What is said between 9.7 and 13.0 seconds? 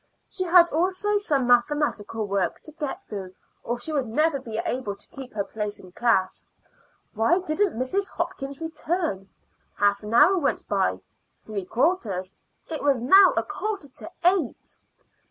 Half an hour went by; three quarters. It was